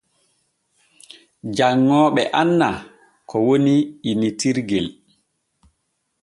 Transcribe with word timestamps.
Janŋooɓe 1.55 2.21
anna 2.41 2.69
ko 3.29 3.37
woni 3.45 3.75
innitirgel. 4.09 4.87